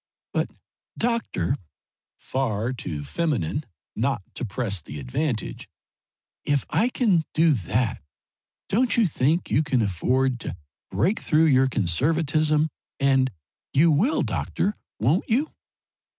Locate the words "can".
6.89-7.23, 9.61-9.83